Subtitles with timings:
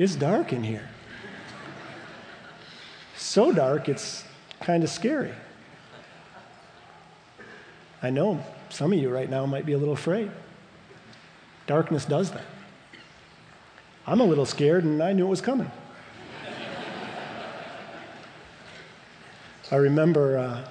[0.00, 0.88] It's dark in here.
[3.18, 4.24] So dark, it's
[4.62, 5.34] kind of scary.
[8.02, 10.30] I know some of you right now might be a little afraid.
[11.66, 12.46] Darkness does that.
[14.06, 15.70] I'm a little scared, and I knew it was coming.
[19.70, 20.68] I remember uh,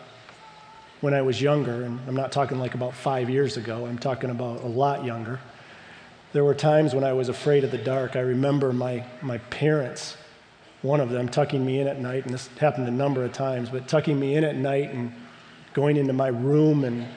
[1.01, 4.31] when I was younger, and I'm not talking like about five years ago, I'm talking
[4.31, 5.39] about a lot younger.
[6.31, 8.15] There were times when I was afraid of the dark.
[8.15, 10.15] I remember my, my parents,
[10.83, 13.69] one of them, tucking me in at night, and this happened a number of times,
[13.69, 15.11] but tucking me in at night and
[15.73, 17.07] going into my room, and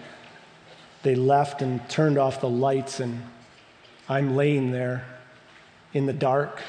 [1.02, 3.22] they left and turned off the lights, and
[4.08, 5.04] I'm laying there
[5.92, 6.62] in the dark,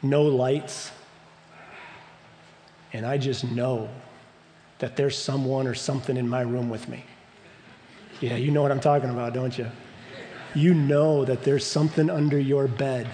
[0.00, 0.92] no lights,
[2.92, 3.88] and I just know
[4.78, 7.04] that there's someone or something in my room with me.
[8.20, 9.66] Yeah, you know what I'm talking about, don't you?
[10.54, 13.08] You know that there's something under your bed.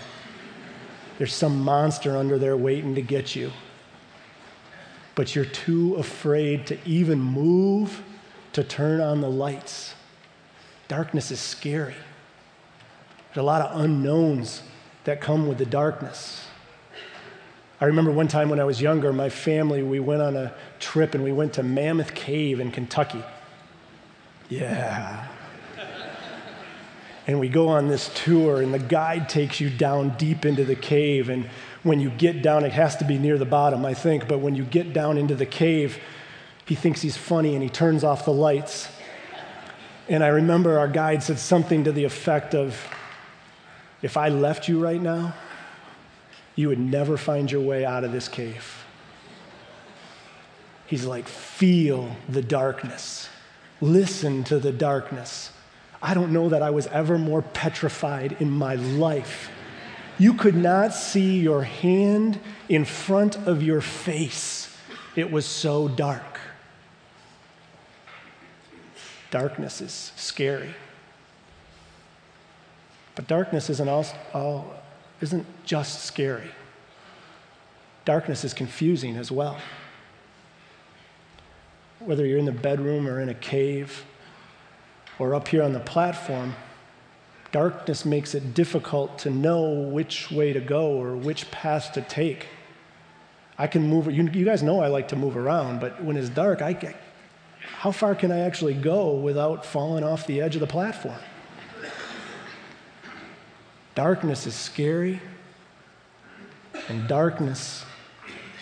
[1.19, 3.53] There's some monster under there waiting to get you.
[5.15, 8.03] But you're too afraid to even move
[8.53, 9.95] to turn on the lights.
[10.87, 11.95] Darkness is scary.
[13.29, 14.63] There's a lot of unknowns
[15.05, 16.45] that come with the darkness.
[17.81, 21.15] I remember one time when I was younger, my family, we went on a trip
[21.15, 23.23] and we went to Mammoth Cave in Kentucky.
[24.49, 25.27] Yeah.
[27.29, 30.75] And we go on this tour, and the guide takes you down deep into the
[30.75, 31.29] cave.
[31.29, 31.49] And
[31.83, 34.55] when you get down, it has to be near the bottom, I think, but when
[34.55, 35.99] you get down into the cave,
[36.65, 38.89] he thinks he's funny and he turns off the lights.
[40.09, 42.83] And I remember our guide said something to the effect of,
[44.01, 45.35] If I left you right now,
[46.55, 48.85] you would never find your way out of this cave.
[50.87, 53.29] He's like, feel the darkness,
[53.83, 55.53] listen to the darkness.
[56.01, 59.51] I don't know that I was ever more petrified in my life.
[60.19, 64.77] You could not see your hand in front of your face,
[65.17, 66.41] it was so dark.
[69.31, 70.75] Darkness is scary.
[73.15, 74.75] But darkness isn't all, all
[75.21, 76.51] isn't just scary,
[78.05, 79.59] darkness is confusing as well.
[81.99, 84.05] Whether you're in the bedroom or in a cave
[85.19, 86.55] or up here on the platform,
[87.53, 92.47] darkness makes it difficult to know which way to go or which path to take.
[93.59, 96.29] I can move, you, you guys know I like to move around, but when it's
[96.29, 96.95] dark, I,
[97.61, 101.19] how far can I actually go without falling off the edge of the platform?
[103.95, 105.21] Darkness is scary,
[106.89, 107.85] and darkness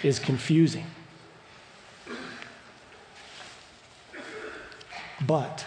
[0.03, 0.87] is confusing.
[5.27, 5.67] But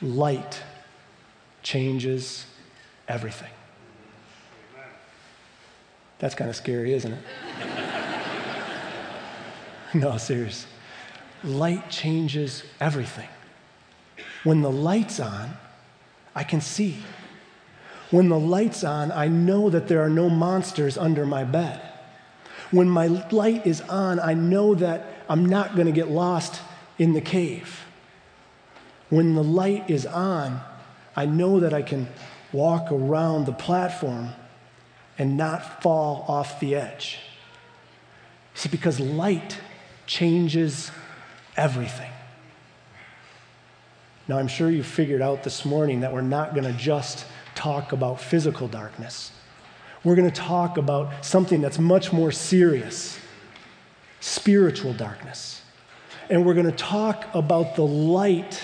[0.00, 0.62] light
[1.62, 2.46] changes
[3.08, 3.50] everything.
[6.18, 7.18] That's kind of scary, isn't it?
[9.94, 10.66] no, serious.
[11.44, 13.28] Light changes everything.
[14.44, 15.56] When the light's on,
[16.34, 16.98] I can see.
[18.10, 21.80] When the light's on, I know that there are no monsters under my bed.
[22.70, 26.62] When my light is on, I know that I'm not going to get lost
[26.98, 27.85] in the cave.
[29.08, 30.60] When the light is on,
[31.14, 32.08] I know that I can
[32.52, 34.30] walk around the platform
[35.18, 37.18] and not fall off the edge.
[38.54, 39.58] See, because light
[40.06, 40.90] changes
[41.56, 42.10] everything.
[44.28, 47.92] Now, I'm sure you figured out this morning that we're not going to just talk
[47.92, 49.30] about physical darkness.
[50.02, 53.18] We're going to talk about something that's much more serious
[54.20, 55.62] spiritual darkness.
[56.28, 58.60] And we're going to talk about the light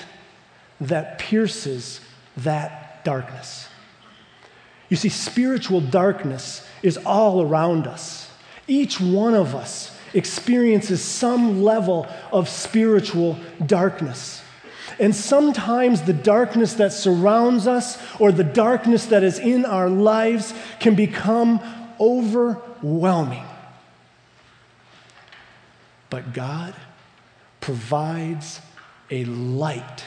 [0.83, 2.01] that pierces
[2.37, 3.69] that darkness.
[4.89, 8.31] You see, spiritual darkness is all around us.
[8.67, 14.43] Each one of us experiences some level of spiritual darkness.
[14.99, 20.53] And sometimes the darkness that surrounds us or the darkness that is in our lives
[20.81, 21.61] can become
[21.99, 23.45] overwhelming.
[26.11, 26.75] But God
[27.61, 28.61] provides
[29.11, 30.05] a light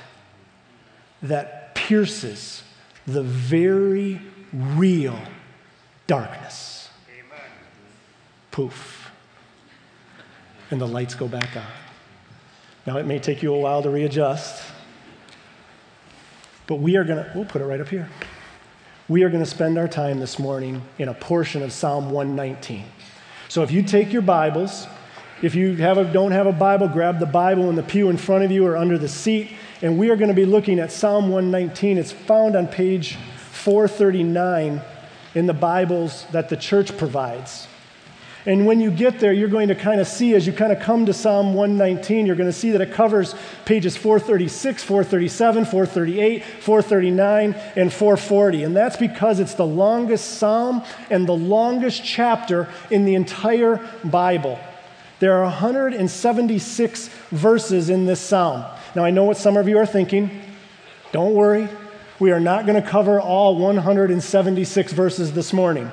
[1.28, 2.64] that pierces
[3.06, 4.22] the very
[4.54, 5.20] real
[6.08, 6.90] darkness.
[7.10, 7.40] Amen.
[8.52, 9.12] Poof.
[10.72, 11.64] And the lights go back on.
[12.86, 14.64] Now, it may take you a while to readjust.
[16.68, 18.10] But we are going to, we'll put it right up here.
[19.08, 22.86] We are going to spend our time this morning in a portion of Psalm 119.
[23.50, 24.88] So if you take your Bibles,
[25.44, 28.18] if you have a, don't have a Bible, grab the Bible in the pew in
[28.18, 29.52] front of you or under the seat.
[29.82, 31.98] And we are going to be looking at Psalm 119.
[31.98, 33.18] It's found on page
[33.52, 34.82] 439
[35.34, 37.68] in the Bibles that the church provides.
[38.46, 40.80] And when you get there, you're going to kind of see, as you kind of
[40.80, 43.36] come to Psalm 119, you're going to see that it covers
[43.66, 48.64] pages 436, 437, 438, 439, and 440.
[48.64, 54.60] And that's because it's the longest psalm and the longest chapter in the entire Bible.
[55.20, 58.64] There are 176 verses in this psalm.
[58.96, 60.32] Now, I know what some of you are thinking.
[61.12, 61.68] Don't worry,
[62.18, 65.92] we are not going to cover all 176 verses this morning.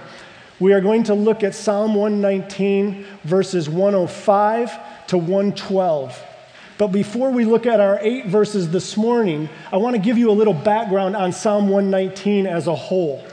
[0.60, 6.24] We are going to look at Psalm 119, verses 105 to 112.
[6.78, 10.30] But before we look at our eight verses this morning, I want to give you
[10.30, 13.24] a little background on Psalm 119 as a whole.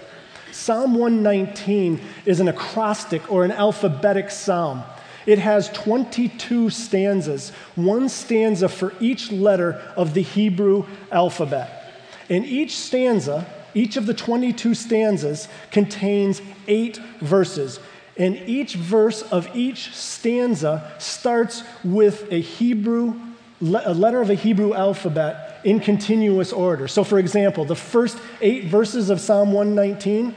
[0.51, 4.83] Psalm 119 is an acrostic or an alphabetic psalm.
[5.25, 11.93] It has 22 stanzas, one stanza for each letter of the Hebrew alphabet.
[12.29, 17.79] And each stanza each of the 22 stanzas contains eight verses.
[18.17, 23.19] And each verse of each stanza starts with a Hebrew,
[23.61, 26.87] a letter of a Hebrew alphabet in continuous order.
[26.87, 30.35] So, for example, the first eight verses of Psalm 119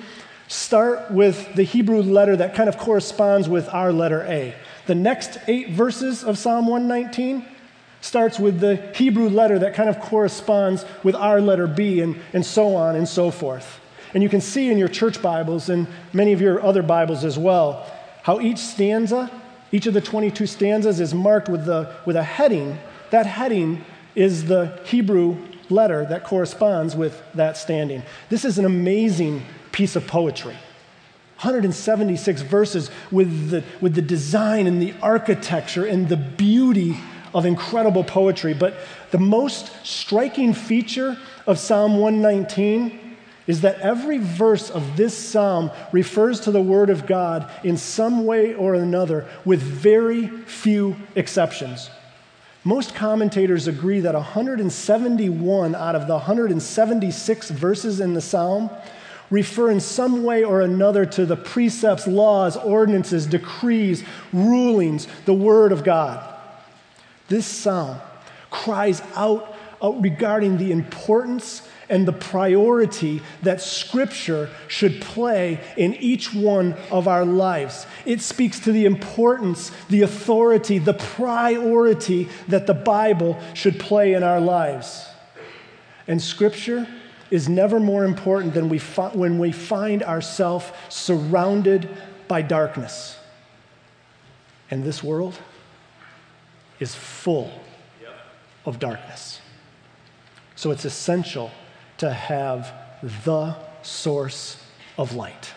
[0.49, 4.55] start with the Hebrew letter that kind of corresponds with our letter A.
[4.87, 7.44] The next eight verses of Psalm 119
[8.00, 12.44] starts with the Hebrew letter that kind of corresponds with our letter B, and, and
[12.44, 13.81] so on and so forth.
[14.12, 17.38] And you can see in your church Bibles and many of your other Bibles as
[17.38, 17.87] well
[18.23, 19.31] how each stanza,
[19.73, 22.79] each of the 22 stanzas, is marked with, the, with a heading.
[23.11, 23.84] That heading
[24.14, 25.38] is the Hebrew
[25.70, 28.02] letter that corresponds with that standing.
[28.29, 29.43] This is an amazing
[29.73, 30.56] piece of poetry.
[31.43, 36.97] 176 verses with the, with the design and the architecture and the beauty
[37.35, 38.55] of incredible poetry.
[38.55, 38.77] But
[39.11, 43.17] the most striking feature of Psalm 119
[43.49, 48.25] is that every verse of this psalm refers to the Word of God in some
[48.25, 51.91] way or another, with very few exceptions.
[52.62, 58.71] Most commentators agree that 171 out of the 176 verses in the psalm
[59.32, 65.73] refer in some way or another to the precepts, laws, ordinances, decrees, rulings, the Word
[65.73, 66.23] of God.
[67.29, 67.99] This psalm
[68.50, 76.34] cries out, out regarding the importance and the priority that Scripture should play in each
[76.34, 77.87] one of our lives.
[78.05, 84.23] It speaks to the importance, the authority, the priority that the Bible should play in
[84.23, 85.06] our lives.
[86.06, 86.87] And Scripture
[87.32, 91.88] is never more important than we fi- when we find ourselves surrounded
[92.29, 93.17] by darkness.
[94.70, 95.38] And this world,
[96.79, 97.50] is full
[98.67, 99.40] of darkness.
[100.56, 101.50] So it's essential
[101.99, 102.73] to have
[103.25, 104.62] the source
[104.99, 105.52] of light.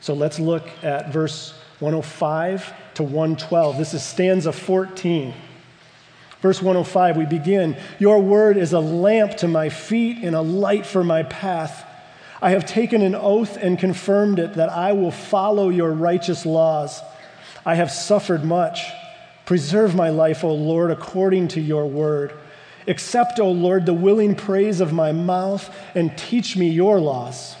[0.00, 3.78] So let's look at verse 105 to 112.
[3.78, 5.34] This is stanza 14.
[6.42, 10.84] Verse 105, we begin Your word is a lamp to my feet and a light
[10.84, 11.86] for my path.
[12.42, 17.00] I have taken an oath and confirmed it that I will follow your righteous laws.
[17.64, 18.84] I have suffered much
[19.44, 22.32] Preserve my life, O Lord, according to your word.
[22.86, 27.56] Accept, O Lord, the willing praise of my mouth and teach me your laws.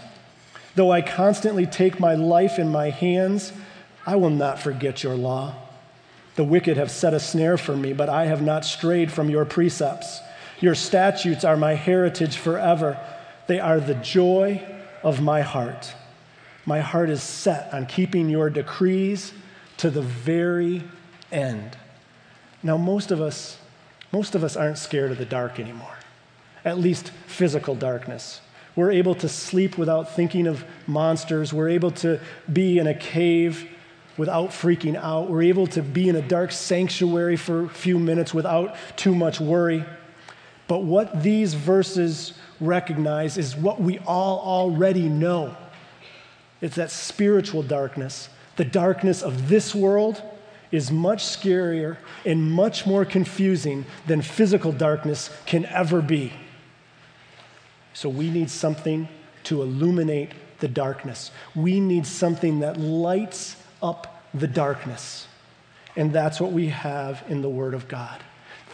[0.74, 3.52] Though I constantly take my life in my hands,
[4.06, 5.54] I will not forget your law.
[6.36, 9.44] The wicked have set a snare for me, but I have not strayed from your
[9.44, 10.20] precepts.
[10.60, 12.98] Your statutes are my heritage forever,
[13.48, 14.62] they are the joy
[15.02, 15.94] of my heart.
[16.64, 19.32] My heart is set on keeping your decrees
[19.78, 20.84] to the very
[21.32, 21.76] end.
[22.62, 23.58] Now, most of us,
[24.12, 25.96] most of us aren't scared of the dark anymore,
[26.64, 28.40] at least physical darkness.
[28.76, 31.52] We're able to sleep without thinking of monsters.
[31.52, 32.20] We're able to
[32.50, 33.68] be in a cave
[34.16, 35.30] without freaking out.
[35.30, 39.40] We're able to be in a dark sanctuary for a few minutes without too much
[39.40, 39.84] worry.
[40.68, 45.56] But what these verses recognize is what we all already know
[46.62, 50.22] it's that spiritual darkness, the darkness of this world
[50.70, 56.32] is much scarier and much more confusing than physical darkness can ever be.
[57.94, 59.08] So we need something
[59.44, 61.32] to illuminate the darkness.
[61.54, 65.26] We need something that lights up the darkness.
[65.96, 68.22] And that's what we have in the Word of God.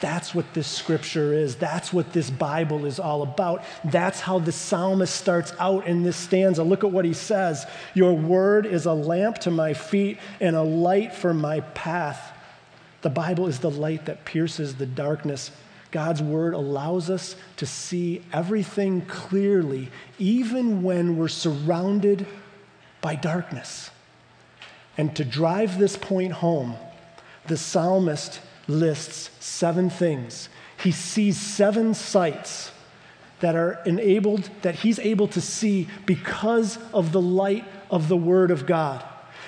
[0.00, 1.56] That's what this scripture is.
[1.56, 3.64] That's what this Bible is all about.
[3.84, 6.62] That's how the psalmist starts out in this stanza.
[6.62, 10.62] Look at what he says Your word is a lamp to my feet and a
[10.62, 12.32] light for my path.
[13.02, 15.50] The Bible is the light that pierces the darkness.
[15.90, 19.88] God's word allows us to see everything clearly,
[20.18, 22.26] even when we're surrounded
[23.00, 23.90] by darkness.
[24.98, 26.74] And to drive this point home,
[27.46, 30.48] the psalmist lists seven things.
[30.82, 32.72] He sees seven sights
[33.40, 38.50] that are enabled, that he's able to see because of the light of the Word
[38.50, 39.04] of God.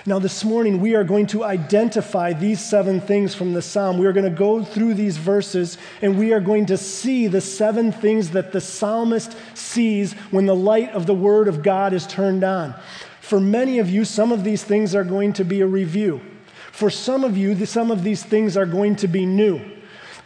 [0.07, 3.99] Now, this morning, we are going to identify these seven things from the psalm.
[3.99, 7.43] We are going to go through these verses and we are going to see the
[7.43, 12.07] seven things that the psalmist sees when the light of the Word of God is
[12.07, 12.75] turned on.
[13.31, 16.21] For many of you, some of these things are going to be a review.
[16.73, 19.61] For some of you, some of these things are going to be new.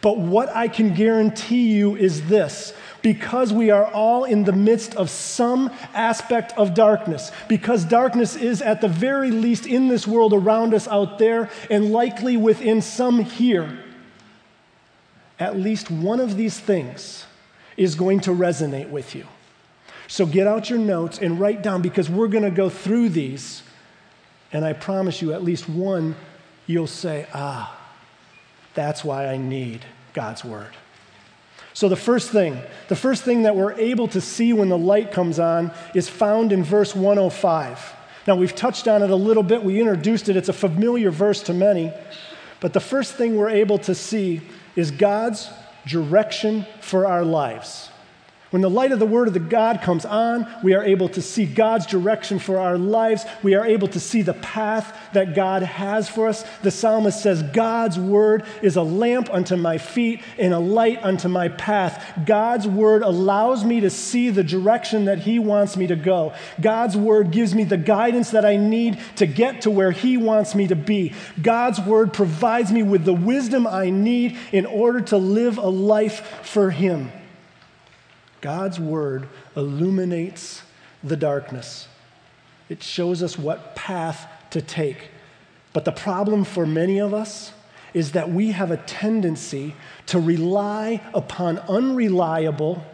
[0.01, 4.95] But what I can guarantee you is this because we are all in the midst
[4.95, 10.33] of some aspect of darkness, because darkness is at the very least in this world
[10.33, 13.83] around us out there, and likely within some here,
[15.37, 17.25] at least one of these things
[17.77, 19.27] is going to resonate with you.
[20.07, 23.63] So get out your notes and write down because we're going to go through these.
[24.51, 26.15] And I promise you, at least one,
[26.67, 27.77] you'll say, ah,
[28.73, 30.71] that's why I need God's word.
[31.73, 35.11] So, the first thing, the first thing that we're able to see when the light
[35.11, 37.93] comes on is found in verse 105.
[38.27, 41.43] Now, we've touched on it a little bit, we introduced it, it's a familiar verse
[41.43, 41.91] to many.
[42.61, 44.41] But the first thing we're able to see
[44.77, 45.49] is God's
[45.85, 47.89] direction for our lives.
[48.55, 51.21] When the light of the Word of the God comes on, we are able to
[51.21, 53.25] see God's direction for our lives.
[53.43, 56.45] We are able to see the path that God has for us.
[56.61, 61.27] The psalmist says, God's Word is a lamp unto my feet and a light unto
[61.27, 62.01] my path.
[62.25, 66.33] God's Word allows me to see the direction that He wants me to go.
[66.61, 70.55] God's Word gives me the guidance that I need to get to where He wants
[70.55, 71.11] me to be.
[71.41, 76.25] God's Word provides me with the wisdom I need in order to live a life
[76.43, 77.11] for Him.
[78.45, 80.61] God's word illuminates
[81.03, 81.87] the darkness.
[82.69, 85.09] It shows us what path to take.
[85.73, 87.53] But the problem for many of us
[87.95, 89.73] is that we have a tendency
[90.05, 92.85] to rely upon unreliable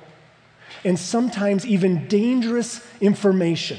[0.85, 3.77] and sometimes even dangerous information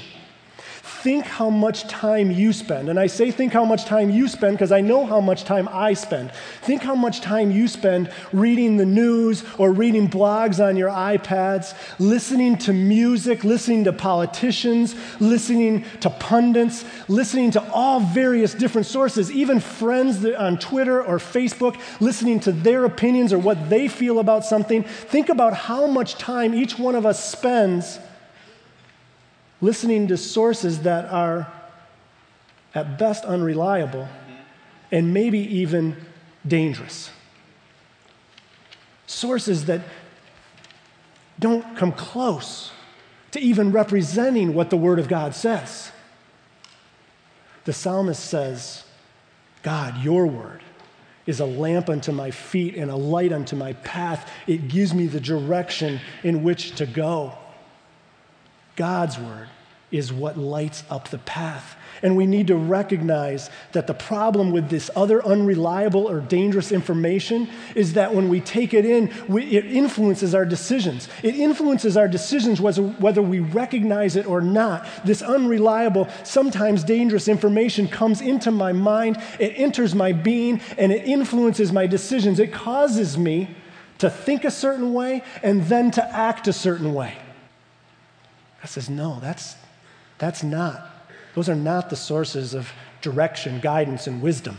[1.03, 2.89] think how much time you spend.
[2.89, 5.69] And I say think how much time you spend because I know how much time
[5.73, 6.31] I spend.
[6.63, 11.75] Think how much time you spend reading the news or reading blogs on your iPads,
[11.99, 19.29] listening to music, listening to politicians, listening to pundits, listening to all various different sources,
[19.33, 24.45] even friends on Twitter or Facebook, listening to their opinions or what they feel about
[24.45, 24.85] something.
[24.85, 27.99] Think about how much time each one of us spends
[29.63, 31.51] listening to sources that are
[32.75, 34.07] at best unreliable
[34.91, 35.97] and maybe even
[36.47, 37.11] dangerous.
[39.07, 39.81] Sources that
[41.39, 42.73] don't come close
[43.31, 45.91] to even representing what the Word of God says.
[47.65, 48.85] The psalmist says,
[49.63, 50.61] God, your Word
[51.25, 54.29] is a lamp unto my feet and a light unto my path.
[54.49, 57.39] It gives me the direction in which to go.
[58.77, 59.49] God's word
[59.93, 61.77] is what lights up the path.
[62.03, 67.49] And we need to recognize that the problem with this other unreliable or dangerous information
[67.77, 71.09] is that when we take it in, we, it influences our decisions.
[71.23, 74.89] It influences our decisions whether, whether we recognize it or not.
[75.05, 81.05] This unreliable, sometimes dangerous information comes into my mind, it enters my being, and it
[81.05, 82.41] influences my decisions.
[82.41, 83.55] It causes me
[83.99, 87.22] to think a certain way and then to act a certain way.
[88.63, 89.57] God says, no, that's,
[90.19, 90.89] that's not,
[91.35, 94.57] those are not the sources of direction, guidance, and wisdom.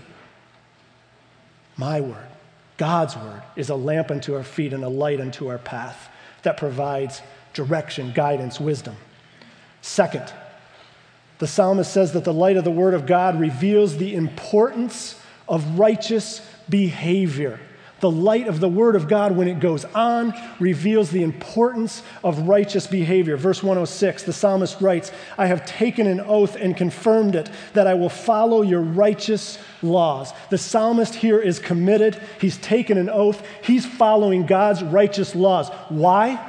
[1.77, 2.27] My word,
[2.75, 6.09] God's word, is a lamp unto our feet and a light unto our path
[6.41, 7.21] that provides
[7.53, 8.97] direction, guidance, wisdom.
[9.81, 10.31] Second,
[11.39, 15.79] the psalmist says that the light of the word of God reveals the importance of
[15.79, 17.57] righteous behavior.
[18.03, 22.49] The light of the Word of God, when it goes on, reveals the importance of
[22.49, 23.37] righteous behavior.
[23.37, 27.93] Verse 106, the psalmist writes, I have taken an oath and confirmed it that I
[27.93, 30.33] will follow your righteous laws.
[30.49, 32.21] The psalmist here is committed.
[32.41, 33.41] He's taken an oath.
[33.63, 35.69] He's following God's righteous laws.
[35.87, 36.45] Why?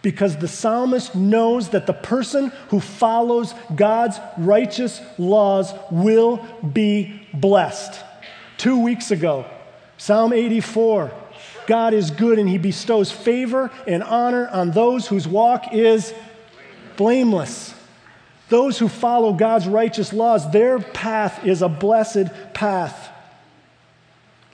[0.00, 6.38] Because the psalmist knows that the person who follows God's righteous laws will
[6.72, 8.02] be blessed.
[8.56, 9.44] Two weeks ago,
[9.98, 11.12] Psalm 84
[11.66, 16.14] God is good and he bestows favor and honor on those whose walk is
[16.96, 17.74] blameless.
[18.48, 23.10] Those who follow God's righteous laws, their path is a blessed path.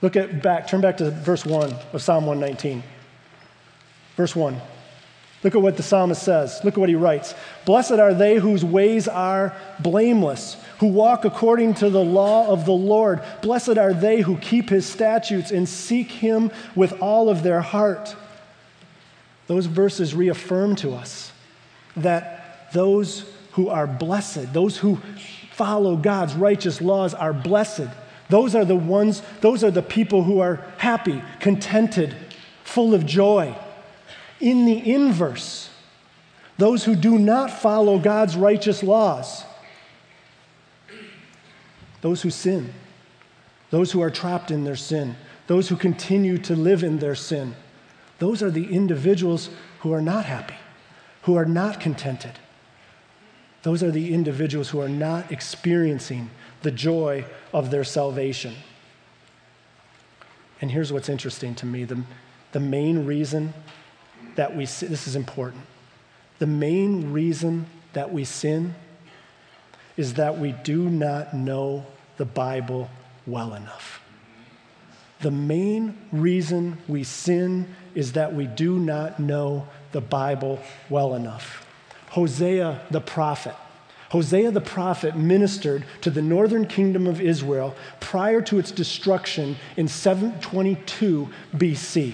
[0.01, 2.83] Look at back, turn back to verse 1 of Psalm 119.
[4.17, 4.59] Verse 1.
[5.41, 6.59] Look at what the psalmist says.
[6.63, 7.33] Look at what he writes.
[7.65, 12.71] Blessed are they whose ways are blameless, who walk according to the law of the
[12.71, 13.21] Lord.
[13.41, 18.15] Blessed are they who keep his statutes and seek him with all of their heart.
[19.47, 21.31] Those verses reaffirm to us
[21.95, 24.99] that those who are blessed, those who
[25.53, 27.87] follow God's righteous laws, are blessed.
[28.29, 32.15] Those are the ones, those are the people who are happy, contented,
[32.63, 33.55] full of joy.
[34.41, 35.69] In the inverse,
[36.57, 39.43] those who do not follow God's righteous laws,
[42.05, 42.71] those who sin,
[43.71, 45.15] those who are trapped in their sin,
[45.47, 47.55] those who continue to live in their sin,
[48.19, 50.53] those are the individuals who are not happy,
[51.23, 52.33] who are not contented.
[53.63, 56.29] Those are the individuals who are not experiencing
[56.61, 58.53] the joy of their salvation.
[60.61, 62.03] And here's what's interesting to me the,
[62.51, 63.51] the main reason
[64.35, 65.63] that we sin, this is important.
[66.37, 68.75] The main reason that we sin
[69.97, 71.83] is that we do not know
[72.17, 72.89] the Bible
[73.27, 74.01] well enough.
[75.21, 81.65] The main reason we sin is that we do not know the Bible well enough.
[82.09, 83.55] Hosea the prophet.
[84.09, 89.87] Hosea the prophet ministered to the northern kingdom of Israel prior to its destruction in
[89.87, 92.13] 722 BC.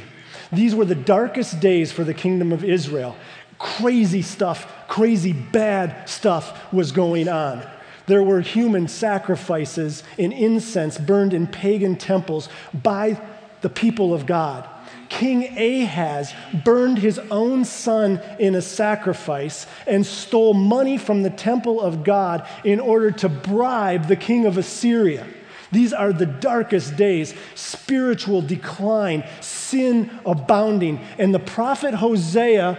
[0.52, 3.16] These were the darkest days for the kingdom of Israel.
[3.60, 7.64] Crazy stuff, crazy bad stuff was going on.
[8.08, 13.22] There were human sacrifices and incense burned in pagan temples by
[13.62, 14.68] the people of God.
[15.10, 21.82] King Ahaz burned his own son in a sacrifice and stole money from the temple
[21.82, 25.28] of God in order to bribe the king of Assyria.
[25.72, 31.00] These are the darkest days, spiritual decline, sin abounding.
[31.18, 32.78] And the prophet Hosea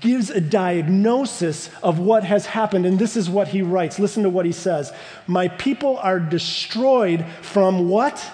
[0.00, 2.86] gives a diagnosis of what has happened.
[2.86, 3.98] And this is what he writes.
[3.98, 4.92] Listen to what he says
[5.26, 8.32] My people are destroyed from what?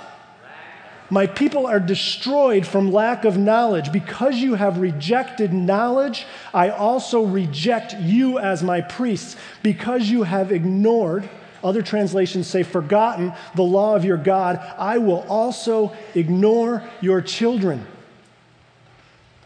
[1.11, 3.93] My people are destroyed from lack of knowledge.
[3.93, 9.37] Because you have rejected knowledge, I also reject you as my priests.
[9.63, 11.29] Because you have ignored,
[11.63, 17.87] other translations say, forgotten the law of your God, I will also ignore your children.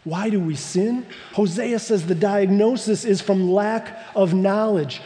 [0.09, 1.05] Why do we sin?
[1.33, 5.03] Hosea says the diagnosis is from lack of knowledge.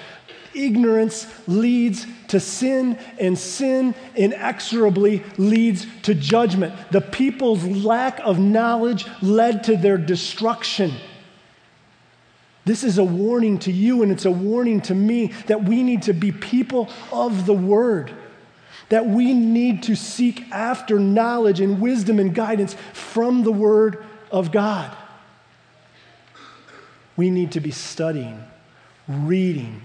[0.56, 6.74] Ignorance leads to sin, and sin inexorably leads to judgment.
[6.92, 10.94] The people's lack of knowledge led to their destruction.
[12.64, 16.04] This is a warning to you, and it's a warning to me that we need
[16.04, 18.10] to be people of the Word,
[18.88, 24.52] that we need to seek after knowledge and wisdom and guidance from the Word of
[24.52, 24.94] God.
[27.16, 28.44] We need to be studying,
[29.08, 29.84] reading,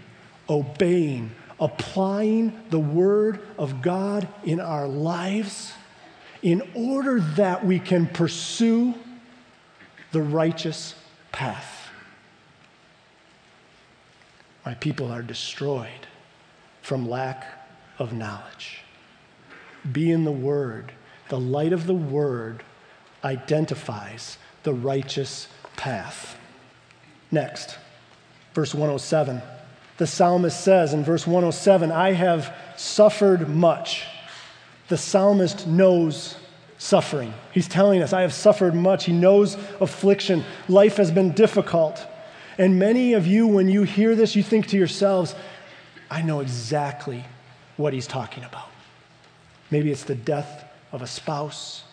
[0.48, 5.74] obeying, applying the Word of God in our lives
[6.42, 8.94] in order that we can pursue
[10.12, 10.94] the righteous
[11.30, 11.90] path.
[14.64, 16.06] My people are destroyed
[16.80, 17.46] from lack
[17.98, 18.80] of knowledge.
[19.92, 20.92] Be in the Word.
[21.28, 22.62] The light of the Word
[23.24, 26.36] identifies the righteous path.
[27.30, 27.76] Next,
[28.54, 29.42] verse 107.
[29.98, 34.04] The psalmist says in verse 107, I have suffered much.
[34.88, 36.36] The psalmist knows
[36.78, 37.34] suffering.
[37.52, 39.04] He's telling us, I have suffered much.
[39.04, 40.44] He knows affliction.
[40.68, 42.06] Life has been difficult.
[42.56, 45.34] And many of you, when you hear this, you think to yourselves,
[46.10, 47.24] I know exactly
[47.76, 48.68] what he's talking about.
[49.70, 51.84] Maybe it's the death of a spouse,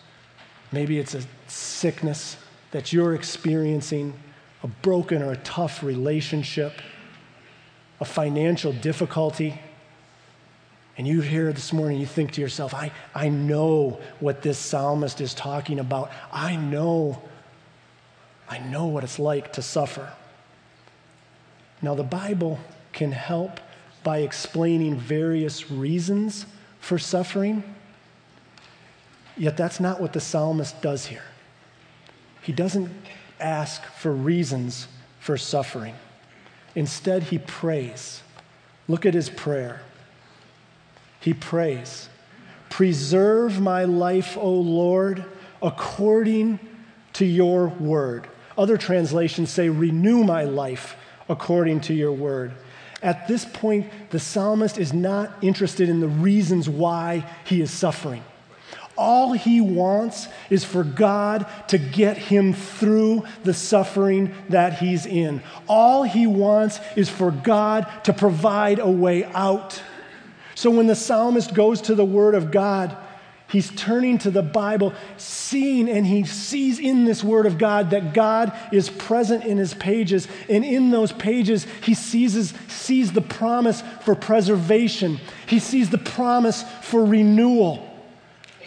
[0.72, 2.36] maybe it's a sickness
[2.72, 4.12] that you're experiencing,
[4.62, 6.72] a broken or a tough relationship,
[8.00, 9.60] a financial difficulty.
[10.98, 15.20] And you hear this morning, you think to yourself, I, I know what this psalmist
[15.20, 16.10] is talking about.
[16.32, 17.22] I know,
[18.48, 20.12] I know what it's like to suffer.
[21.82, 22.58] Now, the Bible
[22.92, 23.60] can help
[24.02, 26.46] by explaining various reasons
[26.80, 27.62] for suffering,
[29.36, 31.24] yet that's not what the psalmist does here.
[32.42, 32.90] He doesn't
[33.40, 34.88] ask for reasons
[35.20, 35.94] for suffering.
[36.74, 38.22] Instead, he prays.
[38.86, 39.80] Look at his prayer.
[41.20, 42.08] He prays,
[42.68, 45.24] Preserve my life, O Lord,
[45.62, 46.60] according
[47.14, 48.28] to your word.
[48.56, 50.96] Other translations say, Renew my life
[51.28, 52.52] according to your word.
[53.02, 58.22] At this point, the psalmist is not interested in the reasons why he is suffering.
[58.96, 65.42] All he wants is for God to get him through the suffering that he's in.
[65.68, 69.82] All he wants is for God to provide a way out.
[70.54, 72.96] So when the psalmist goes to the Word of God,
[73.48, 78.12] He's turning to the Bible, seeing, and he sees in this Word of God that
[78.12, 80.26] God is present in his pages.
[80.48, 86.64] And in those pages, he sees, sees the promise for preservation, he sees the promise
[86.82, 87.85] for renewal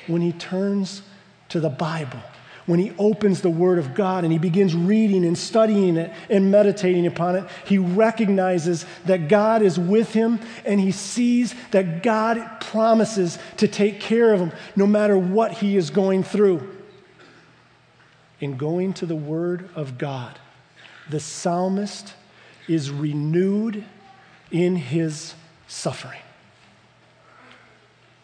[0.09, 1.01] when he turns
[1.49, 2.21] to the Bible
[2.69, 6.51] when he opens the Word of God and he begins reading and studying it and
[6.51, 12.61] meditating upon it, he recognizes that God is with him and he sees that God
[12.61, 16.75] promises to take care of him no matter what he is going through.
[18.39, 20.37] In going to the Word of God,
[21.09, 22.13] the psalmist
[22.67, 23.83] is renewed
[24.51, 25.33] in his
[25.67, 26.21] suffering.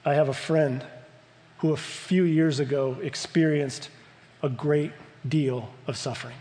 [0.06, 0.86] I have a friend
[1.60, 3.89] who a few years ago experienced
[4.44, 4.91] a great
[5.28, 6.36] deal of suffering.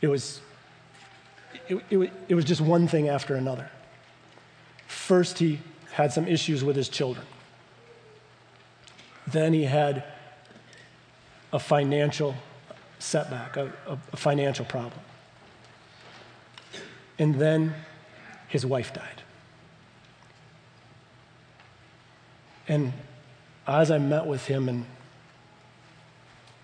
[0.00, 0.40] It was,
[1.68, 3.70] it, it, it was just one thing after another.
[4.86, 5.60] First, he
[5.92, 7.26] had some issues with his children.
[9.26, 10.04] Then he had
[11.52, 12.34] a financial
[12.98, 15.00] setback, a, a, a financial problem.
[17.18, 17.74] And then
[18.48, 19.22] his wife died.
[22.68, 22.92] And
[23.68, 24.86] as I met with him and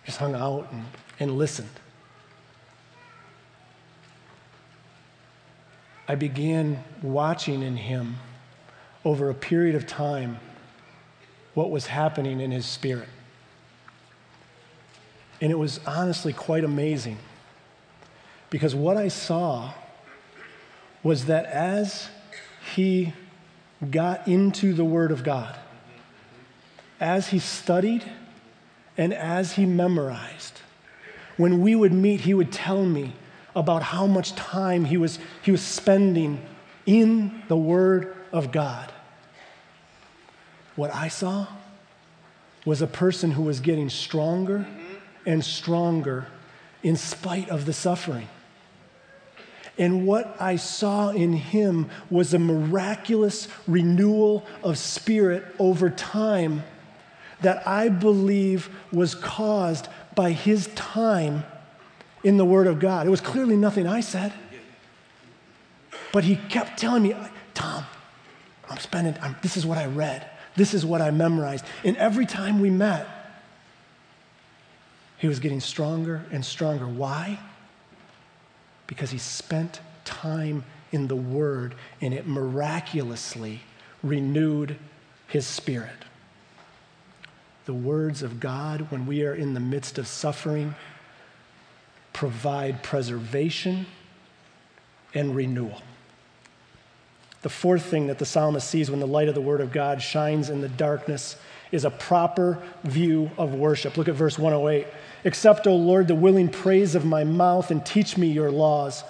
[0.07, 0.85] just hung out and,
[1.21, 1.69] and listened.
[6.09, 8.17] I began watching in him
[9.05, 10.39] over a period of time
[11.55, 13.09] what was happening in his spirit.
[15.41, 17.19] And it was honestly quite amazing
[18.51, 19.73] because what I saw
[21.03, 22.09] was that as
[22.75, 23.13] he
[23.91, 25.59] got into the Word of God,
[27.01, 28.05] as he studied,
[28.97, 30.61] and as he memorized,
[31.37, 33.13] when we would meet, he would tell me
[33.57, 36.41] about how much time he was, he was spending
[36.87, 38.93] in the Word of God.
[40.77, 41.47] What I saw
[42.65, 44.67] was a person who was getting stronger
[45.27, 46.27] and stronger
[46.83, 48.29] in spite of the suffering.
[49.77, 56.63] And what I saw in him was a miraculous renewal of spirit over time
[57.41, 61.45] that I believe was caused by his time
[62.23, 63.07] in the Word of God.
[63.07, 64.33] It was clearly nothing I said.
[66.13, 67.15] But he kept telling me,
[67.55, 67.85] Tom,
[68.71, 71.65] I'm spending, I'm, this is what I read, this is what I memorized.
[71.85, 73.09] And every time we met,
[75.19, 76.87] he was getting stronger and stronger.
[76.87, 77.39] Why?
[78.87, 83.63] Because he spent time in the Word and it miraculously
[84.03, 84.77] renewed
[85.27, 86.05] his spirit
[87.67, 90.75] the words of God when we are in the midst of suffering
[92.13, 93.87] provide preservation
[95.15, 95.81] and renewal.
[97.43, 100.01] The fourth thing that the psalmist sees when the light of the word of God
[100.01, 101.37] shines in the darkness
[101.73, 103.97] is a proper view of worship.
[103.97, 104.87] Look at verse 108.
[105.25, 109.05] Accept, O Lord, the willing praise of my mouth and teach me your laws.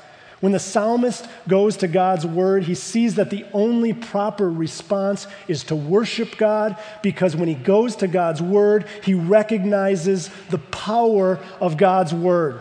[0.44, 5.64] When the psalmist goes to God's word, he sees that the only proper response is
[5.64, 11.78] to worship God because when he goes to God's word, he recognizes the power of
[11.78, 12.61] God's word.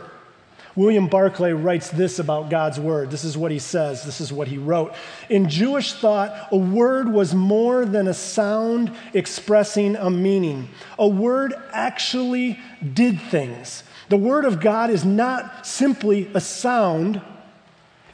[0.78, 3.12] William Barclay writes this about God's word.
[3.12, 4.06] This is what he says.
[4.06, 4.93] This is what he wrote.
[5.30, 10.69] In Jewish thought, a word was more than a sound expressing a meaning.
[10.98, 12.62] A word actually
[12.93, 13.84] did things.
[14.08, 17.22] The word of God is not simply a sound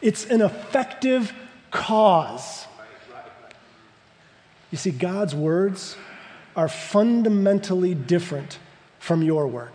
[0.02, 1.34] it's an effective
[1.72, 2.68] cause.
[4.72, 5.98] You see, God's words
[6.56, 8.60] are fundamentally different
[9.00, 9.72] from your word.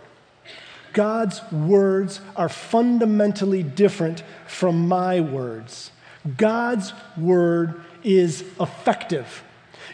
[0.93, 5.91] God's words are fundamentally different from my words.
[6.37, 9.43] God's word is effective.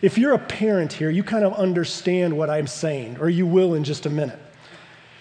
[0.01, 3.73] If you're a parent here, you kind of understand what I'm saying, or you will
[3.73, 4.39] in just a minute.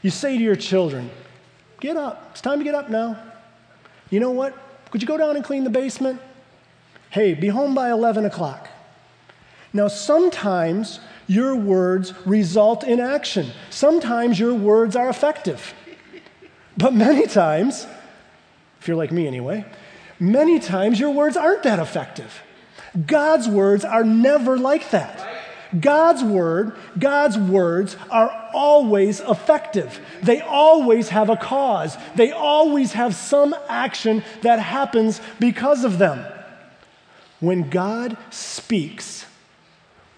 [0.02, 1.10] You say to your children,
[1.80, 2.28] Get up.
[2.32, 3.18] It's time to get up now.
[4.10, 4.54] You know what?
[4.90, 6.20] Could you go down and clean the basement?
[7.10, 8.68] Hey, be home by 11 o'clock.
[9.72, 13.52] Now, sometimes your words result in action.
[13.70, 15.74] Sometimes your words are effective.
[16.76, 17.86] But many times,
[18.80, 19.64] if you're like me anyway,
[20.18, 22.42] many times your words aren't that effective.
[23.06, 25.29] God's words are never like that.
[25.78, 30.00] God's word, God's words are always effective.
[30.22, 31.96] They always have a cause.
[32.16, 36.24] They always have some action that happens because of them.
[37.38, 39.26] When God speaks,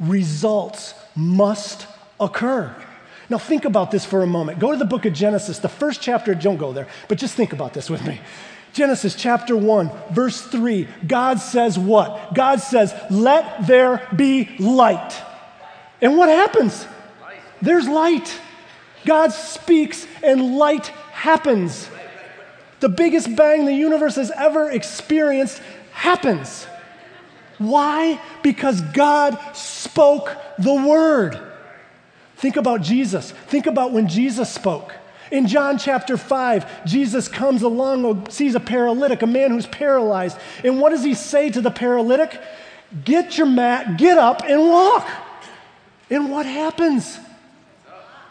[0.01, 1.87] results must
[2.19, 2.75] occur.
[3.29, 4.59] Now, think about this for a moment.
[4.59, 6.35] Go to the book of Genesis, the first chapter.
[6.35, 8.21] Don't go there, but just think about this with me.
[8.73, 10.89] Genesis chapter 1, verse 3.
[11.07, 12.35] God says what?
[12.35, 15.15] God says, Let there be light.
[16.03, 16.87] And what happens?
[17.63, 18.39] There's light.
[19.07, 21.89] God speaks, and light happens.
[22.81, 25.63] The biggest bang the universe has ever experienced
[25.93, 26.67] happens.
[27.59, 28.21] Why?
[28.43, 31.41] Because God spoke the word.
[32.37, 33.31] Think about Jesus.
[33.31, 34.93] Think about when Jesus spoke.
[35.31, 40.37] In John chapter 5, Jesus comes along, sees a paralytic, a man who's paralyzed.
[40.65, 42.41] And what does he say to the paralytic?
[43.05, 45.09] Get your mat, get up, and walk.
[46.13, 47.19] And what happens?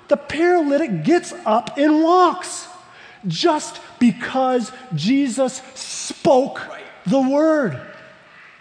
[0.07, 2.67] The paralytic gets up and walks
[3.27, 6.61] just because Jesus spoke
[7.07, 7.81] the word.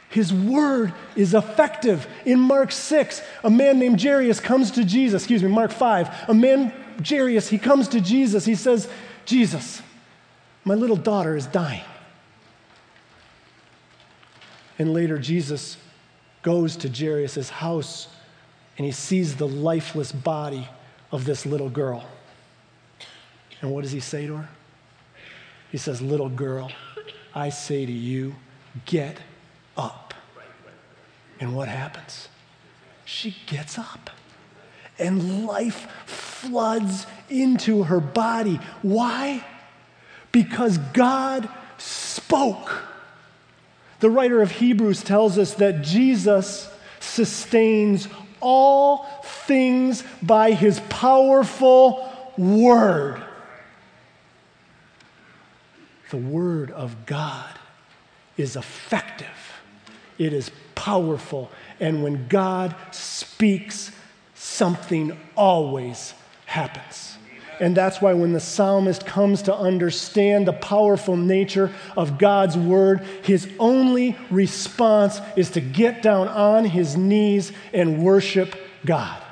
[0.09, 2.07] His word is effective.
[2.25, 5.23] In Mark 6, a man named Jairus comes to Jesus.
[5.23, 6.29] Excuse me, Mark 5.
[6.29, 6.73] A man,
[7.07, 8.47] Jairus, he comes to Jesus.
[8.47, 8.89] He says,
[9.27, 9.83] Jesus,
[10.65, 11.85] my little daughter is dying.
[14.79, 15.77] And later, Jesus
[16.43, 18.09] goes to Jairus' house
[18.81, 20.67] and he sees the lifeless body
[21.13, 22.03] of this little girl.
[23.61, 24.49] And what does he say to her?
[25.71, 26.73] He says, Little girl,
[27.35, 28.37] I say to you,
[28.87, 29.19] get
[29.77, 30.15] up.
[31.41, 32.29] And what happens?
[33.05, 34.09] She gets up.
[34.99, 38.61] And life floods into her body.
[38.81, 39.45] Why?
[40.33, 42.83] Because God spoke.
[43.99, 48.09] The writer of Hebrews tells us that Jesus sustains
[48.41, 53.23] all things by his powerful word.
[56.11, 57.55] The word of God
[58.37, 59.27] is effective
[60.21, 61.51] it is powerful.
[61.81, 63.91] And when God speaks,
[64.35, 66.13] something always
[66.45, 67.17] happens.
[67.61, 73.03] And that's why when the psalmist comes to understand the powerful nature of God's word,
[73.23, 79.23] his only response is to get down on his knees and worship God.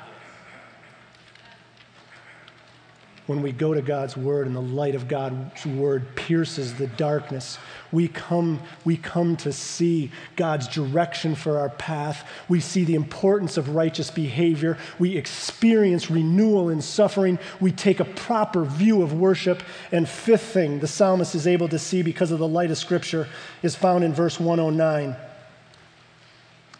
[3.29, 7.59] When we go to God's word and the light of God's word pierces the darkness,
[7.91, 12.27] we come, we come to see God's direction for our path.
[12.47, 14.79] We see the importance of righteous behavior.
[14.97, 17.37] We experience renewal in suffering.
[17.59, 19.61] We take a proper view of worship.
[19.91, 23.27] And fifth thing the psalmist is able to see because of the light of Scripture
[23.61, 25.15] is found in verse 109.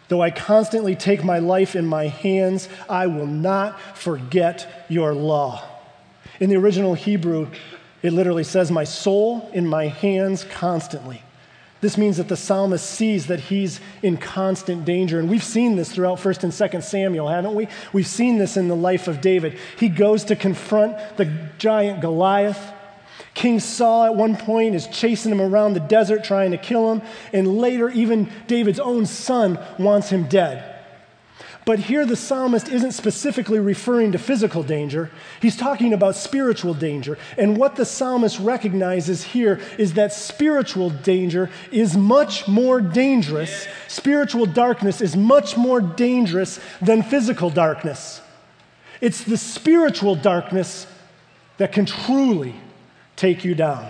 [0.08, 5.69] Though I constantly take my life in my hands, I will not forget your law.
[6.40, 7.48] In the original Hebrew,
[8.02, 11.22] it literally says, My soul in my hands constantly.
[11.82, 15.18] This means that the psalmist sees that he's in constant danger.
[15.18, 17.68] And we've seen this throughout 1st and 2nd Samuel, haven't we?
[17.92, 19.58] We've seen this in the life of David.
[19.78, 22.72] He goes to confront the giant Goliath.
[23.32, 27.02] King Saul, at one point, is chasing him around the desert trying to kill him.
[27.32, 30.69] And later, even David's own son wants him dead.
[31.66, 35.10] But here the psalmist isn't specifically referring to physical danger,
[35.42, 37.18] he's talking about spiritual danger.
[37.36, 43.68] And what the psalmist recognizes here is that spiritual danger is much more dangerous.
[43.88, 48.22] Spiritual darkness is much more dangerous than physical darkness.
[49.00, 50.86] It's the spiritual darkness
[51.58, 52.54] that can truly
[53.16, 53.86] take you down.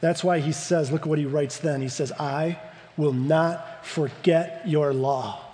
[0.00, 1.82] That's why he says, look at what he writes then.
[1.82, 2.58] He says, I
[2.96, 5.49] will not forget your law.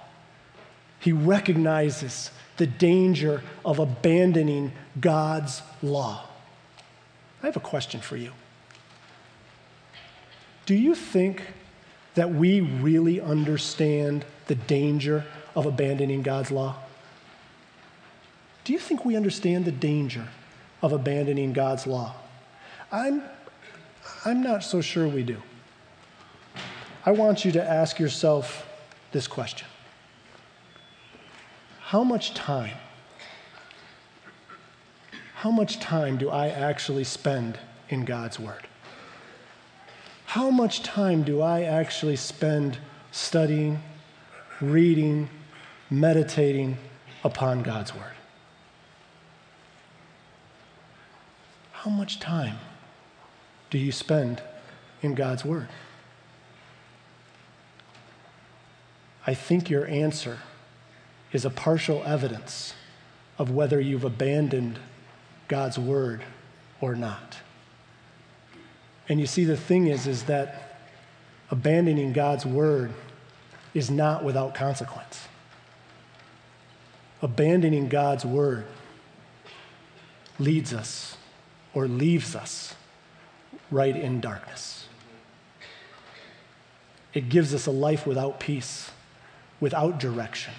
[1.06, 6.24] He recognizes the danger of abandoning God's law.
[7.44, 8.32] I have a question for you.
[10.66, 11.42] Do you think
[12.16, 16.74] that we really understand the danger of abandoning God's law?
[18.64, 20.26] Do you think we understand the danger
[20.82, 22.16] of abandoning God's law?
[22.90, 23.22] I'm,
[24.24, 25.40] I'm not so sure we do.
[27.04, 28.68] I want you to ask yourself
[29.12, 29.68] this question
[31.86, 32.76] how much time,
[35.34, 38.66] how much time do I actually spend in God's Word?
[40.24, 42.78] How much time do I actually spend
[43.12, 43.80] studying,
[44.60, 45.28] reading,
[45.88, 46.78] meditating
[47.22, 48.16] upon God's Word?
[51.70, 52.56] How much time
[53.70, 54.42] do you spend
[55.02, 55.68] in God's Word?
[59.24, 60.38] I think your answer
[61.36, 62.72] is a partial evidence
[63.38, 64.78] of whether you've abandoned
[65.48, 66.22] God's word
[66.80, 67.36] or not.
[69.06, 70.80] And you see, the thing is, is that
[71.50, 72.90] abandoning God's word
[73.74, 75.28] is not without consequence.
[77.22, 78.64] abandoning God's word
[80.38, 81.16] leads us
[81.74, 82.74] or leaves us
[83.70, 84.86] right in darkness.
[87.14, 88.90] It gives us a life without peace,
[89.60, 90.52] without direction,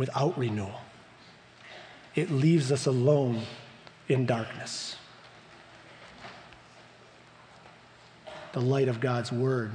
[0.00, 0.80] without renewal.
[2.14, 3.42] It leaves us alone
[4.08, 4.96] in darkness.
[8.54, 9.72] The light of God's word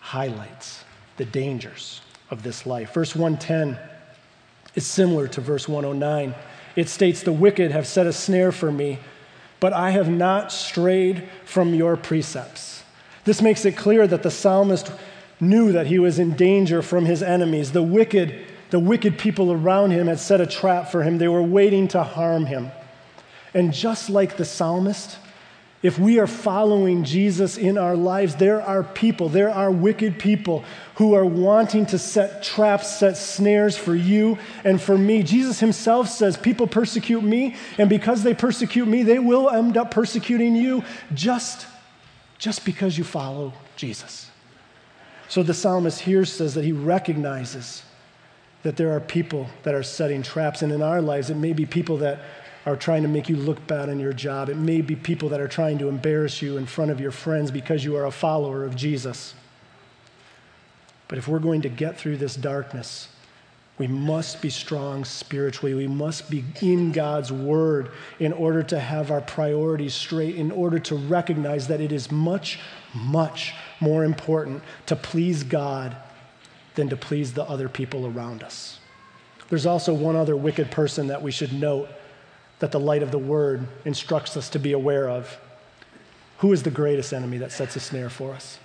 [0.00, 0.84] highlights
[1.16, 2.92] the dangers of this life.
[2.92, 3.78] Verse 110
[4.74, 6.34] is similar to verse 109.
[6.76, 8.98] It states, The wicked have set a snare for me,
[9.58, 12.84] but I have not strayed from your precepts.
[13.24, 14.92] This makes it clear that the psalmist
[15.40, 17.72] knew that he was in danger from his enemies.
[17.72, 21.18] The wicked, the wicked people around him had set a trap for him.
[21.18, 22.70] They were waiting to harm him.
[23.52, 25.18] And just like the psalmist,
[25.82, 30.62] if we are following Jesus in our lives, there are people, there are wicked people
[30.96, 35.22] who are wanting to set traps, set snares for you and for me.
[35.22, 39.90] Jesus himself says, People persecute me, and because they persecute me, they will end up
[39.90, 41.66] persecuting you just,
[42.38, 44.30] just because you follow Jesus.
[45.28, 47.84] So the psalmist here says that he recognizes
[48.62, 51.66] that there are people that are setting traps, and in our lives, it may be
[51.66, 52.20] people that
[52.66, 54.48] are trying to make you look bad in your job.
[54.48, 57.50] It may be people that are trying to embarrass you in front of your friends
[57.50, 59.34] because you are a follower of Jesus.
[61.08, 63.08] But if we're going to get through this darkness,
[63.78, 65.74] we must be strong spiritually.
[65.74, 70.78] We must be in God's word in order to have our priorities straight, in order
[70.80, 72.60] to recognize that it is much,
[72.92, 75.96] much more important to please God
[76.80, 78.78] than to please the other people around us.
[79.50, 81.90] There's also one other wicked person that we should note
[82.58, 85.38] that the light of the word instructs us to be aware of.
[86.38, 88.58] Who is the greatest enemy that sets a snare for us?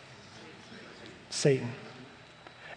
[1.29, 1.73] Satan.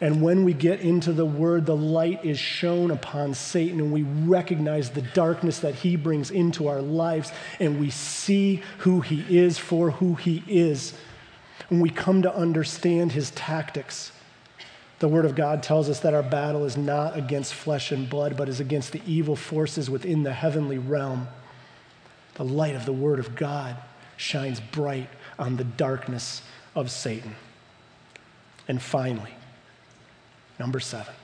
[0.01, 4.03] And when we get into the word, the light is shown upon Satan, and we
[4.03, 9.57] recognize the darkness that he brings into our lives, and we see who he is
[9.57, 10.95] for who he is.
[11.71, 14.11] And we come to understand his tactics
[14.99, 18.37] the Word of God tells us that our battle is not against flesh and blood,
[18.37, 21.29] but is against the evil forces within the heavenly realm.
[22.35, 23.77] The light of the Word of God
[24.17, 25.09] shines bright
[25.39, 26.43] on the darkness
[26.75, 27.37] of Satan.
[28.67, 29.35] And finally,
[30.59, 31.15] number seven,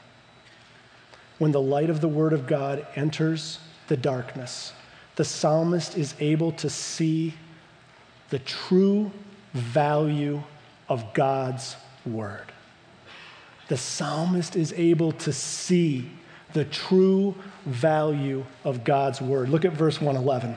[1.39, 3.59] when the light of the Word of God enters
[3.89, 4.73] the darkness,
[5.17, 7.35] the psalmist is able to see
[8.31, 9.11] the true
[9.53, 10.43] value
[10.89, 11.75] of God's
[12.07, 12.54] Word
[13.69, 16.11] the psalmist is able to see
[16.53, 17.35] the true
[17.67, 19.49] value of God's word.
[19.49, 20.57] Look at verse 111.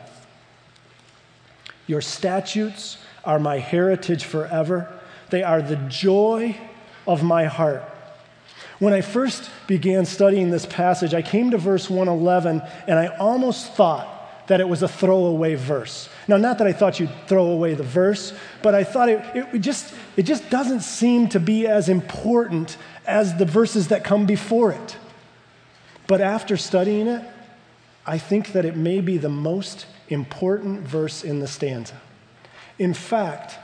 [1.88, 6.58] Your statutes are my heritage forever, they are the joy
[7.06, 7.84] of my heart.
[8.80, 13.74] When I first began studying this passage, I came to verse 111 and I almost
[13.74, 14.17] thought
[14.48, 16.10] that it was a throwaway verse.
[16.28, 19.22] Now, not that I thought you'd throw away the verse, but I thought it,
[19.54, 24.26] it, just, it just doesn't seem to be as important as the verses that come
[24.26, 24.98] before it.
[26.08, 27.24] But after studying it,
[28.06, 32.00] I think that it may be the most important verse in the stanza.
[32.80, 33.58] In fact,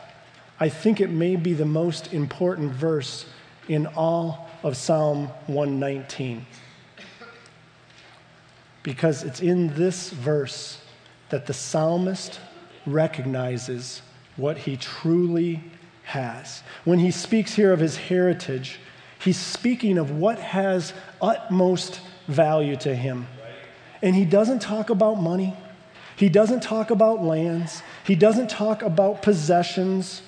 [0.59, 3.25] I think it may be the most important verse
[3.69, 6.45] in all of Psalm 119.
[8.83, 10.81] Because it's in this verse
[11.29, 12.39] that the psalmist
[12.85, 14.01] recognizes
[14.35, 15.63] what he truly
[16.03, 16.61] has.
[16.83, 18.79] When he speaks here of his heritage,
[19.23, 23.27] He's speaking of what has utmost value to him.
[24.01, 25.55] And he doesn't talk about money.
[26.17, 27.83] He doesn't talk about lands.
[28.05, 30.21] He doesn't talk about possessions.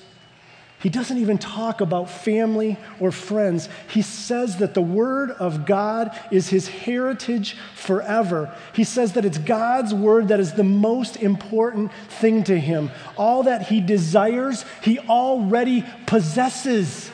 [0.86, 3.68] He doesn't even talk about family or friends.
[3.88, 8.54] He says that the Word of God is his heritage forever.
[8.72, 12.92] He says that it's God's Word that is the most important thing to him.
[13.16, 17.10] All that he desires, he already possesses.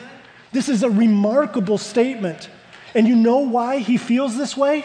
[0.53, 2.51] This is a remarkable statement.
[2.95, 4.85] And you know why he feels this way?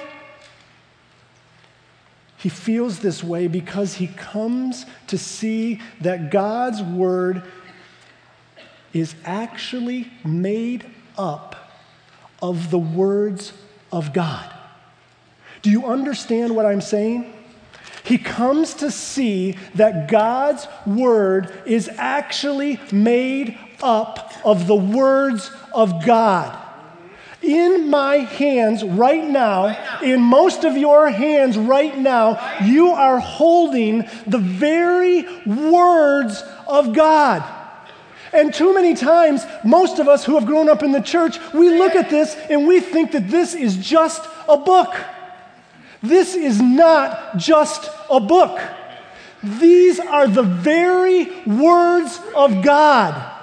[2.37, 7.43] He feels this way because he comes to see that God's word
[8.99, 10.85] is actually made
[11.17, 11.55] up
[12.41, 13.53] of the words
[13.91, 14.53] of God.
[15.61, 17.33] Do you understand what I'm saying?
[18.03, 26.05] He comes to see that God's word is actually made up of the words of
[26.05, 26.57] God.
[27.41, 34.05] In my hands right now, in most of your hands right now, you are holding
[34.25, 37.43] the very words of God.
[38.33, 41.69] And too many times, most of us who have grown up in the church, we
[41.77, 44.95] look at this and we think that this is just a book.
[46.03, 48.59] This is not just a book.
[49.43, 53.33] These are the very words of God.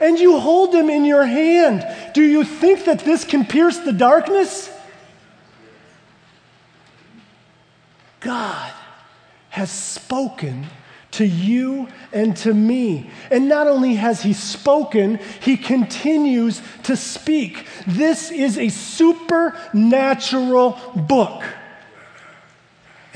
[0.00, 1.86] And you hold them in your hand.
[2.14, 4.70] Do you think that this can pierce the darkness?
[8.20, 8.72] God
[9.50, 10.66] has spoken
[11.14, 13.10] to you and to me.
[13.30, 17.66] And not only has he spoken, he continues to speak.
[17.86, 21.42] This is a supernatural book.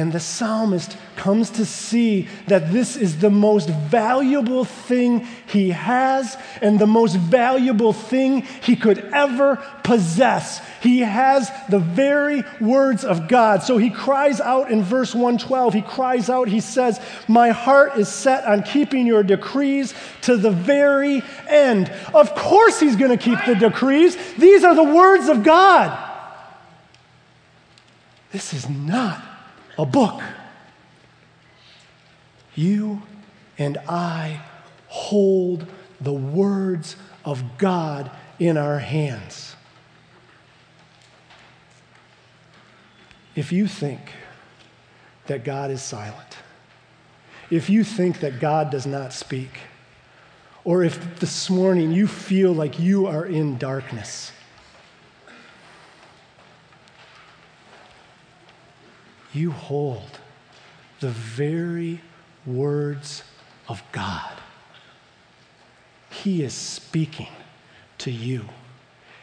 [0.01, 6.37] And the psalmist comes to see that this is the most valuable thing he has
[6.63, 10.65] and the most valuable thing he could ever possess.
[10.81, 13.65] He has the very words of God.
[13.65, 15.75] So he cries out in verse 112.
[15.75, 20.53] He cries out, he says, My heart is set on keeping your decrees to the
[20.53, 21.91] very end.
[22.15, 24.17] Of course, he's going to keep the decrees.
[24.35, 26.05] These are the words of God.
[28.31, 29.28] This is not
[29.79, 30.21] a book.
[32.55, 33.03] You
[33.57, 34.43] and I
[34.89, 35.67] hold
[36.01, 39.55] the words of God in our hands.
[43.37, 44.01] If you think
[45.29, 46.39] that God is silent,
[47.51, 49.61] if you think that God does not speak,
[50.65, 54.33] or if this morning you feel like you are in darkness,
[59.39, 60.19] you hold
[61.01, 62.01] the very
[62.45, 63.23] words
[63.69, 64.33] of God.
[66.11, 67.29] He is speaking
[67.99, 68.47] to you.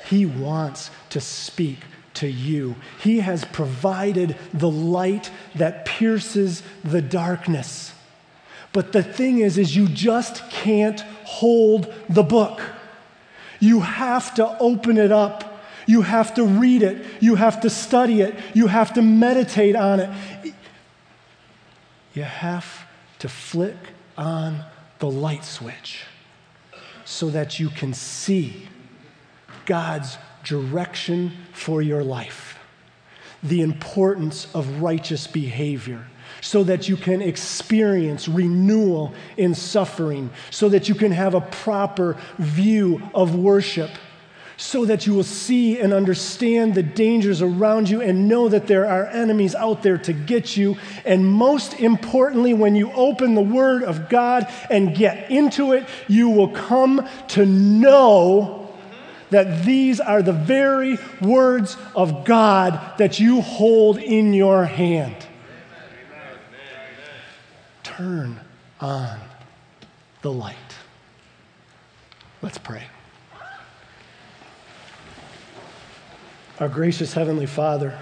[0.09, 1.80] He wants to speak
[2.16, 2.76] to you.
[3.01, 7.91] He has provided the light that pierces the darkness.
[8.72, 12.61] But the thing is is you just can't hold the book.
[13.59, 15.45] You have to open it up
[15.86, 17.05] you have to read it.
[17.19, 18.36] You have to study it.
[18.53, 20.53] You have to meditate on it.
[22.13, 22.86] You have
[23.19, 23.75] to flick
[24.17, 24.63] on
[24.99, 26.03] the light switch
[27.03, 28.67] so that you can see
[29.65, 32.57] God's direction for your life,
[33.43, 36.07] the importance of righteous behavior,
[36.41, 42.17] so that you can experience renewal in suffering, so that you can have a proper
[42.38, 43.91] view of worship
[44.58, 48.86] so that you will see and understand the dangers around you and know that there
[48.86, 50.78] are enemies out there to get you.
[51.03, 56.30] And most importantly, when you open the Word of God and get into it, you
[56.30, 58.74] will come to know
[59.32, 65.16] that these are the very words of God that you hold in your hand.
[67.84, 68.39] Turn
[68.80, 69.20] on
[70.22, 70.56] the light.
[72.41, 72.84] Let's pray.
[76.58, 77.99] Our gracious Heavenly Father,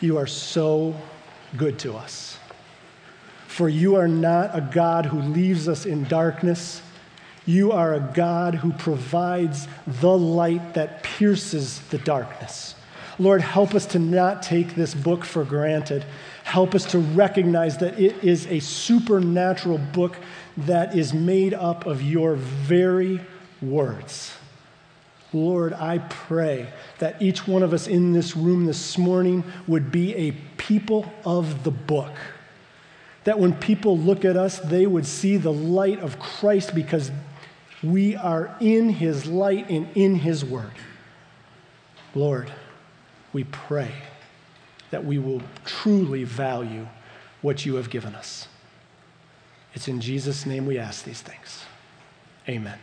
[0.00, 0.96] you are so
[1.56, 2.38] good to us.
[3.46, 6.82] For you are not a God who leaves us in darkness.
[7.46, 12.74] You are a God who provides the light that pierces the darkness.
[13.20, 16.04] Lord, help us to not take this book for granted.
[16.42, 20.16] Help us to recognize that it is a supernatural book
[20.56, 23.20] that is made up of your very
[23.62, 24.32] words.
[25.36, 26.68] Lord, I pray
[26.98, 31.62] that each one of us in this room this morning would be a people of
[31.62, 32.12] the book.
[33.24, 37.10] That when people look at us, they would see the light of Christ because
[37.82, 40.72] we are in his light and in his word.
[42.14, 42.50] Lord,
[43.32, 43.92] we pray
[44.90, 46.88] that we will truly value
[47.42, 48.48] what you have given us.
[49.74, 51.64] It's in Jesus' name we ask these things.
[52.48, 52.78] Amen.